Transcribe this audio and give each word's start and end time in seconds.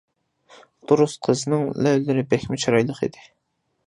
دۇرۇس، 0.91 1.13
قىزنىڭ 1.27 1.67
لەۋلىرى 1.87 2.23
بەكمۇ 2.31 2.59
چىرايلىق 2.65 3.03
ئىدى. 3.09 3.23